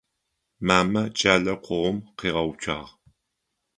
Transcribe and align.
Мамэ 0.67 1.03
кӏалэр 1.17 1.57
къогъум 1.65 1.97
къуигъэуцуагъ. 2.17 2.91